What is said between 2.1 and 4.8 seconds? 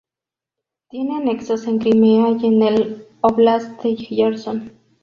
y en el óblast de Jersón.